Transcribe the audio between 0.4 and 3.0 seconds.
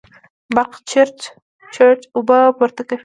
برق چړت چړت اوبه پورته کوي.